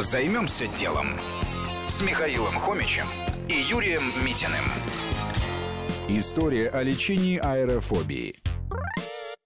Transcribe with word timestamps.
Займемся 0.00 0.66
делом 0.66 1.20
с 1.88 2.00
Михаилом 2.00 2.54
Хомичем 2.54 3.04
и 3.50 3.52
Юрием 3.52 4.02
Митиным. 4.24 4.64
История 6.08 6.68
о 6.68 6.82
лечении 6.82 7.36
аэрофобии. 7.36 8.36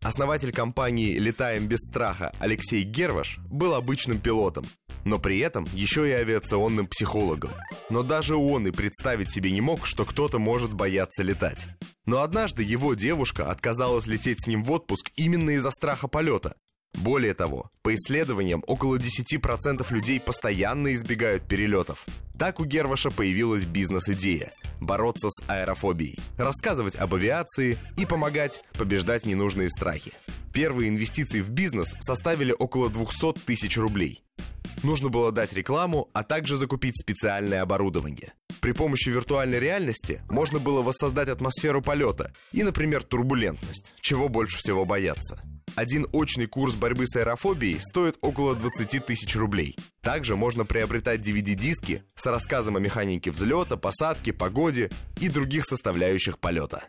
Основатель 0.05 0.53
компании 0.53 1.19
«Летаем 1.19 1.67
без 1.67 1.81
страха» 1.81 2.33
Алексей 2.39 2.85
Герваш 2.85 3.39
был 3.51 3.75
обычным 3.75 4.21
пилотом, 4.21 4.65
но 5.05 5.19
при 5.19 5.41
этом 5.41 5.67
еще 5.73 6.09
и 6.09 6.13
авиационным 6.13 6.87
психологом. 6.87 7.51
Но 7.91 8.05
даже 8.05 8.37
он 8.37 8.69
и 8.69 8.71
представить 8.71 9.33
себе 9.33 9.51
не 9.51 9.61
мог, 9.61 9.85
что 9.85 10.05
кто-то 10.05 10.39
может 10.39 10.73
бояться 10.73 11.25
летать. 11.25 11.67
Но 12.07 12.21
однажды 12.21 12.63
его 12.63 12.95
девушка 12.95 13.51
отказалась 13.51 14.07
лететь 14.07 14.45
с 14.45 14.47
ним 14.47 14.63
в 14.63 14.71
отпуск 14.71 15.11
именно 15.17 15.51
из-за 15.51 15.73
страха 15.73 16.07
полета. 16.07 16.55
Более 16.95 17.35
того, 17.35 17.71
по 17.83 17.95
исследованиям, 17.95 18.63
около 18.67 18.97
10% 18.97 19.87
людей 19.93 20.21
постоянно 20.21 20.95
избегают 20.95 21.47
перелетов. 21.47 22.05
Так 22.39 22.61
у 22.61 22.65
Герваша 22.65 23.11
появилась 23.11 23.65
бизнес-идея– 23.65 24.53
бороться 24.81 25.29
с 25.31 25.43
аэрофобией, 25.49 26.19
рассказывать 26.37 26.97
об 26.97 27.15
авиации 27.15 27.79
и 27.97 28.07
помогать 28.07 28.65
побеждать 28.79 29.27
ненужные 29.27 29.71
страхи. 29.71 30.13
Первые 30.53 30.89
инвестиции 30.89 31.41
в 31.41 31.51
бизнес 31.51 31.95
составили 32.01 32.55
около 32.57 32.89
200 32.89 33.41
тысяч 33.45 33.77
рублей. 33.77 34.23
Нужно 34.83 35.09
было 35.09 35.33
дать 35.33 35.53
рекламу, 35.53 36.09
а 36.13 36.23
также 36.23 36.57
закупить 36.57 36.99
специальное 36.99 37.63
оборудование. 37.63 38.35
При 38.61 38.73
помощи 38.73 39.09
виртуальной 39.09 39.59
реальности 39.59 40.23
можно 40.31 40.59
было 40.59 40.83
воссоздать 40.83 41.29
атмосферу 41.29 41.83
полета 41.83 42.33
и, 42.53 42.63
например, 42.63 43.03
турбулентность, 43.03 43.95
чего 44.01 44.29
больше 44.29 44.59
всего 44.59 44.85
бояться– 44.85 45.41
один 45.77 46.07
очный 46.13 46.47
курс 46.47 46.75
борьбы 46.75 47.07
с 47.07 47.17
аэрофобией 47.17 47.81
стоит 47.81 48.17
около 48.21 48.55
20 48.55 49.05
тысяч 49.05 49.35
рублей. 49.37 49.77
Также 50.03 50.37
можно 50.37 50.65
приобретать 50.65 51.21
DVD-диски 51.21 52.03
с 52.15 52.27
рассказом 52.27 52.77
о 52.77 52.81
механике 52.81 53.31
взлета, 53.31 53.77
посадки, 53.77 54.31
погоде 54.31 54.91
и 55.21 55.29
других 55.29 55.65
составляющих 55.65 56.39
полета. 56.39 56.85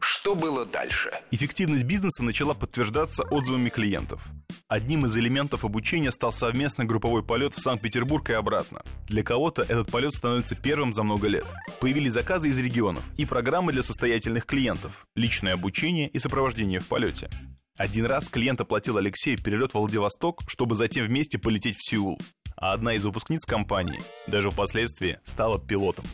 Что 0.00 0.34
было 0.34 0.64
дальше? 0.64 1.10
Эффективность 1.30 1.84
бизнеса 1.84 2.22
начала 2.22 2.54
подтверждаться 2.54 3.22
отзывами 3.24 3.68
клиентов. 3.68 4.22
Одним 4.68 5.06
из 5.06 5.16
элементов 5.16 5.64
обучения 5.64 6.10
стал 6.10 6.32
совместный 6.32 6.84
групповой 6.84 7.22
полет 7.22 7.54
в 7.54 7.60
Санкт-Петербург 7.60 8.28
и 8.30 8.32
обратно. 8.32 8.82
Для 9.06 9.22
кого-то 9.22 9.62
этот 9.62 9.90
полет 9.90 10.14
становится 10.14 10.56
первым 10.56 10.92
за 10.92 11.02
много 11.02 11.28
лет. 11.28 11.44
Появились 11.80 12.12
заказы 12.12 12.48
из 12.48 12.58
регионов 12.58 13.04
и 13.16 13.26
программы 13.26 13.72
для 13.72 13.82
состоятельных 13.82 14.46
клиентов, 14.46 15.06
личное 15.14 15.54
обучение 15.54 16.08
и 16.08 16.18
сопровождение 16.18 16.80
в 16.80 16.86
полете. 16.86 17.28
Один 17.76 18.06
раз 18.06 18.28
клиент 18.28 18.60
оплатил 18.60 18.98
Алексею 18.98 19.36
перелет 19.36 19.72
в 19.72 19.74
Владивосток, 19.74 20.42
чтобы 20.46 20.76
затем 20.76 21.06
вместе 21.06 21.38
полететь 21.38 21.76
в 21.76 21.84
Сеул. 21.84 22.20
А 22.56 22.72
одна 22.72 22.94
из 22.94 23.04
выпускниц 23.04 23.44
компании 23.44 23.98
даже 24.28 24.50
впоследствии 24.50 25.18
стала 25.24 25.58
пилотом. 25.58 26.04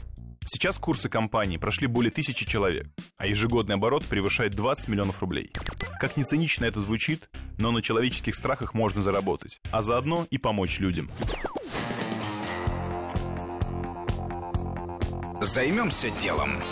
Сейчас 0.47 0.78
курсы 0.78 1.11
компании 1.11 1.58
прошли 1.58 1.86
более 1.86 2.11
тысячи 2.11 2.47
человек, 2.47 2.86
а 3.19 3.27
ежегодный 3.27 3.75
оборот 3.75 4.06
превышает 4.06 4.55
20 4.55 4.88
миллионов 4.88 5.20
рублей. 5.20 5.53
Как 6.00 6.16
ни 6.16 6.22
цинично 6.22 6.64
это 6.64 6.81
звучит, 6.81 7.28
но 7.58 7.70
на 7.72 7.83
человеческих 7.83 8.34
страхах 8.34 8.72
можно 8.72 9.03
заработать, 9.03 9.61
а 9.70 9.83
заодно 9.83 10.27
и 10.31 10.38
помочь 10.38 10.81
людям. 10.81 11.11
Займемся 15.42 16.08
делом. 16.19 16.62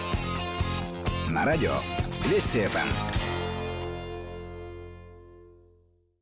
На 1.29 1.45
радио 1.45 1.75
Вести 2.31 2.67
ФМ. 2.67 2.89